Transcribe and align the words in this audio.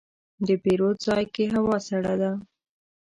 د 0.47 0.49
پیرود 0.63 0.97
ځای 1.07 1.25
کې 1.33 1.43
هوا 1.55 1.77
سړه 1.87 2.13
ده. 2.21 2.31